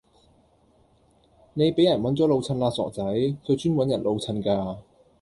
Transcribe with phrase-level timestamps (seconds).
[1.53, 4.77] 你俾人搵咗老襯啦傻仔，佢專搵人老襯㗎